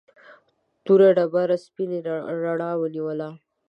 [0.85, 1.99] توره ډبره سپینې
[2.43, 3.29] رڼا ونیوله.